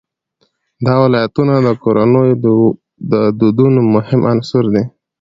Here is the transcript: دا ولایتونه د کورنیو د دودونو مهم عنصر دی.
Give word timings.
دا 0.85 0.93
ولایتونه 1.03 1.55
د 1.65 1.69
کورنیو 1.83 2.39
د 3.11 3.13
دودونو 3.39 3.79
مهم 3.93 4.21
عنصر 4.31 4.63
دی. 4.73 4.83